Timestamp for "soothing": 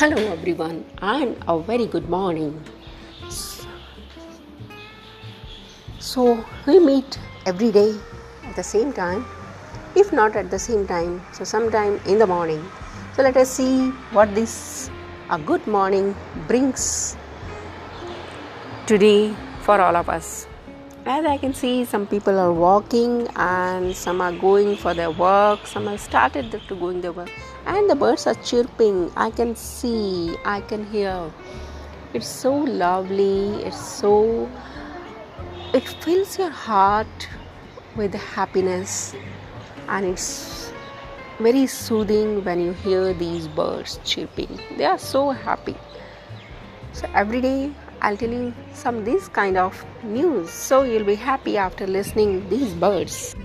41.66-42.44